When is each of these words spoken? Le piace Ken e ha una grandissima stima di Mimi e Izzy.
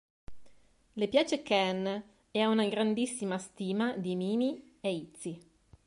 Le 0.93 1.07
piace 1.09 1.43
Ken 1.43 2.03
e 2.31 2.39
ha 2.41 2.47
una 2.47 2.65
grandissima 2.67 3.37
stima 3.37 3.95
di 3.95 4.15
Mimi 4.15 4.77
e 4.81 4.91
Izzy. 4.95 5.39